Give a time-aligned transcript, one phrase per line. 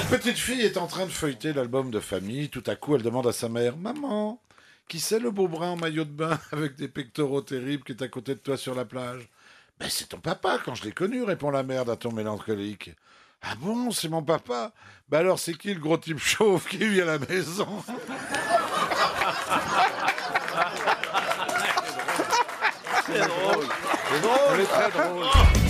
[0.00, 2.48] petite fille est en train de feuilleter l'album de famille.
[2.48, 4.40] Tout à coup, elle demande à sa mère Maman,
[4.88, 8.02] qui c'est le beau brun en maillot de bain avec des pectoraux terribles qui est
[8.02, 9.28] à côté de toi sur la plage?
[9.78, 12.92] Ben, c'est ton papa quand je l'ai connu, répond la mère d'un ton mélancolique.
[13.42, 14.72] Ah bon, c'est mon papa?
[15.08, 17.82] Ben alors, c'est qui le gros type chauve qui vit à la maison?
[23.06, 23.66] C'est drôle.
[24.08, 24.66] C'est drôle.
[24.66, 25.26] C'est drôle.
[25.34, 25.61] Oh